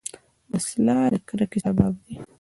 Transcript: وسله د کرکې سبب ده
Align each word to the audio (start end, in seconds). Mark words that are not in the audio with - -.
وسله 0.51 0.97
د 1.13 1.15
کرکې 1.27 1.59
سبب 1.65 1.93
ده 2.05 2.13